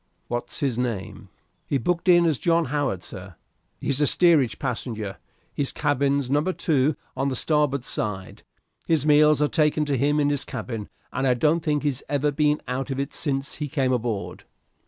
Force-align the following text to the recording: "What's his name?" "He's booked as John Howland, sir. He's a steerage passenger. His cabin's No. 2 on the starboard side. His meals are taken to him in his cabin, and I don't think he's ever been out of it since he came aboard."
"What's 0.29 0.61
his 0.61 0.79
name?" 0.79 1.29
"He's 1.67 1.77
booked 1.77 2.09
as 2.09 2.39
John 2.39 2.65
Howland, 2.73 3.03
sir. 3.03 3.35
He's 3.79 4.01
a 4.01 4.07
steerage 4.07 4.57
passenger. 4.57 5.17
His 5.53 5.71
cabin's 5.71 6.27
No. 6.27 6.41
2 6.41 6.95
on 7.15 7.29
the 7.29 7.35
starboard 7.35 7.85
side. 7.85 8.41
His 8.87 9.05
meals 9.05 9.43
are 9.43 9.47
taken 9.47 9.85
to 9.85 9.97
him 9.99 10.19
in 10.19 10.31
his 10.31 10.43
cabin, 10.43 10.89
and 11.13 11.27
I 11.27 11.35
don't 11.35 11.59
think 11.59 11.83
he's 11.83 12.01
ever 12.09 12.31
been 12.31 12.63
out 12.67 12.89
of 12.89 12.99
it 12.99 13.13
since 13.13 13.57
he 13.57 13.67
came 13.69 13.93
aboard." 13.93 14.43